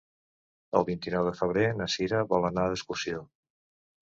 El 0.79 0.85
vint-i-nou 0.87 1.27
de 1.27 1.33
febrer 1.41 1.65
na 1.81 1.89
Cira 1.97 2.25
vol 2.33 2.51
anar 2.51 2.67
d'excursió. 2.73 3.25